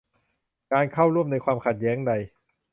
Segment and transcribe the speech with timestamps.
[0.71, 2.11] การเข้าร่วมในความขัดแย้งใด